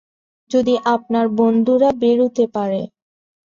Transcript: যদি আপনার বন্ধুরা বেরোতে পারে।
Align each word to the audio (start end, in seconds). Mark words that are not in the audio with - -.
যদি 0.51 0.73
আপনার 0.85 1.25
বন্ধুরা 1.39 1.89
বেরোতে 2.01 2.45
পারে। 2.55 2.81